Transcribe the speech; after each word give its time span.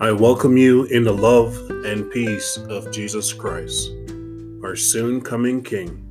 I 0.00 0.12
welcome 0.12 0.56
you 0.56 0.84
in 0.84 1.02
the 1.02 1.12
love 1.12 1.56
and 1.84 2.08
peace 2.08 2.56
of 2.56 2.92
Jesus 2.92 3.32
Christ, 3.32 3.90
our 4.62 4.76
soon 4.76 5.20
coming 5.20 5.60
King. 5.60 6.04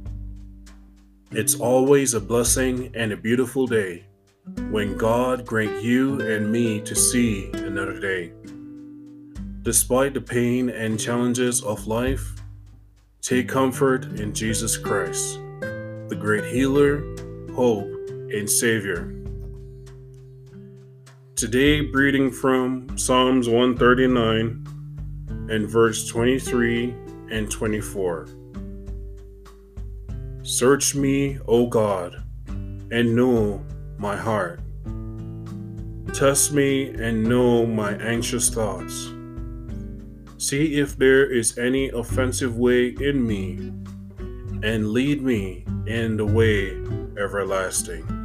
It's 1.31 1.57
always 1.57 2.13
a 2.13 2.19
blessing 2.19 2.91
and 2.95 3.13
a 3.13 3.17
beautiful 3.17 3.65
day 3.65 4.03
when 4.71 4.97
God 4.97 5.45
grant 5.45 5.81
you 5.81 6.19
and 6.19 6.51
me 6.51 6.81
to 6.81 6.93
see 6.93 7.49
another 7.53 7.97
day. 7.97 8.33
Despite 9.61 10.13
the 10.13 10.21
pain 10.21 10.69
and 10.69 10.99
challenges 10.99 11.63
of 11.63 11.87
life, 11.87 12.33
take 13.21 13.47
comfort 13.47 14.03
in 14.19 14.33
Jesus 14.33 14.75
Christ, 14.75 15.39
the 15.61 16.17
great 16.19 16.43
healer, 16.43 17.05
hope, 17.53 17.87
and 18.09 18.49
Savior. 18.49 19.13
Today, 21.37 21.81
reading 21.81 22.31
from 22.31 22.97
Psalms 22.97 23.47
139 23.47 24.65
and 25.51 25.69
verse 25.69 26.07
23 26.07 26.95
and 27.29 27.51
24. 27.51 28.27
Search 30.41 30.95
me, 30.95 31.37
O 31.47 31.67
God, 31.67 32.23
and 32.47 33.15
know 33.15 33.63
my 33.99 34.15
heart. 34.15 34.61
Test 36.11 36.53
me 36.53 36.87
and 36.95 37.23
know 37.23 37.67
my 37.67 37.93
anxious 37.97 38.49
thoughts. 38.49 39.11
See 40.39 40.79
if 40.79 40.97
there 40.97 41.31
is 41.31 41.59
any 41.59 41.89
offensive 41.89 42.57
way 42.57 42.95
in 42.99 43.27
me, 43.27 43.71
and 44.67 44.89
lead 44.89 45.21
me 45.21 45.65
in 45.85 46.17
the 46.17 46.25
way 46.25 46.71
everlasting. 47.15 48.16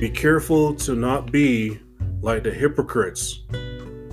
Be 0.00 0.08
careful 0.08 0.74
to 0.76 0.94
not 0.94 1.30
be 1.30 1.78
like 2.22 2.42
the 2.42 2.50
hypocrites 2.50 3.42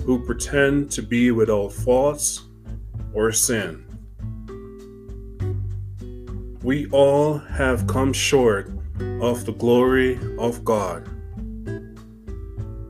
who 0.04 0.22
pretend 0.22 0.90
to 0.90 1.00
be 1.00 1.30
without 1.30 1.72
faults 1.72 2.42
or 3.14 3.32
sin. 3.32 3.86
We 6.62 6.88
all 6.90 7.38
have 7.38 7.86
come 7.86 8.12
short 8.12 8.70
of 9.22 9.46
the 9.46 9.54
glory 9.56 10.20
of 10.38 10.62
God. 10.62 11.08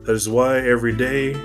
That 0.03 0.11
is 0.11 0.27
why 0.27 0.57
every 0.57 0.93
day 0.93 1.35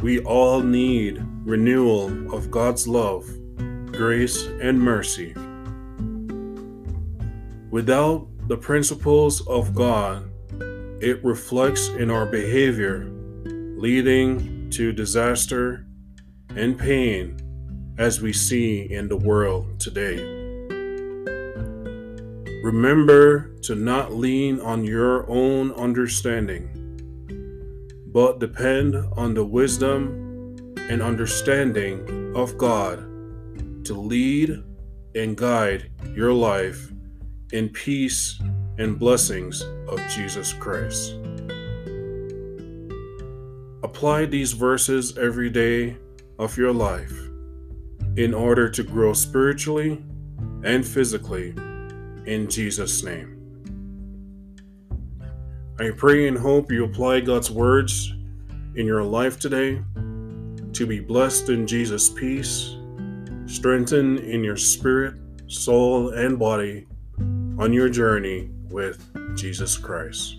we 0.00 0.20
all 0.20 0.62
need 0.62 1.22
renewal 1.44 2.34
of 2.34 2.50
God's 2.50 2.88
love, 2.88 3.28
grace, 3.92 4.46
and 4.62 4.80
mercy. 4.80 5.34
Without 7.70 8.26
the 8.46 8.56
principles 8.56 9.46
of 9.46 9.74
God, 9.74 10.30
it 11.00 11.22
reflects 11.24 11.88
in 11.88 12.10
our 12.10 12.26
behavior, 12.26 13.08
leading 13.44 14.68
to 14.70 14.92
disaster 14.92 15.86
and 16.56 16.78
pain 16.78 17.38
as 17.98 18.20
we 18.20 18.32
see 18.32 18.82
in 18.92 19.08
the 19.08 19.16
world 19.16 19.78
today. 19.78 20.16
Remember 22.64 23.54
to 23.62 23.76
not 23.76 24.12
lean 24.12 24.60
on 24.60 24.84
your 24.84 25.28
own 25.30 25.72
understanding, 25.72 26.68
but 28.12 28.40
depend 28.40 28.96
on 29.16 29.34
the 29.34 29.44
wisdom 29.44 30.74
and 30.90 31.00
understanding 31.00 32.32
of 32.34 32.58
God 32.58 32.98
to 33.84 33.94
lead 33.94 34.64
and 35.14 35.36
guide 35.36 35.90
your 36.14 36.32
life 36.32 36.92
in 37.52 37.68
peace 37.68 38.40
and 38.78 38.98
blessings 38.98 39.62
of 39.88 40.00
Jesus 40.08 40.52
Christ. 40.52 41.14
Apply 43.82 44.24
these 44.24 44.52
verses 44.52 45.18
every 45.18 45.50
day 45.50 45.96
of 46.38 46.56
your 46.56 46.72
life 46.72 47.12
in 48.16 48.32
order 48.32 48.68
to 48.68 48.82
grow 48.84 49.12
spiritually 49.12 50.02
and 50.62 50.86
physically 50.86 51.50
in 52.26 52.46
Jesus' 52.48 53.02
name. 53.02 53.34
I 55.80 55.90
pray 55.90 56.28
and 56.28 56.38
hope 56.38 56.70
you 56.70 56.84
apply 56.84 57.20
God's 57.20 57.50
words 57.50 58.12
in 58.74 58.86
your 58.86 59.02
life 59.02 59.38
today 59.40 59.82
to 60.72 60.86
be 60.86 61.00
blessed 61.00 61.48
in 61.48 61.66
Jesus' 61.66 62.08
peace, 62.08 62.76
strengthened 63.46 64.20
in 64.20 64.44
your 64.44 64.56
spirit, 64.56 65.14
soul, 65.48 66.10
and 66.10 66.38
body 66.38 66.86
on 67.58 67.72
your 67.72 67.88
journey 67.88 68.50
with 68.70 69.04
Jesus 69.36 69.76
Christ. 69.76 70.36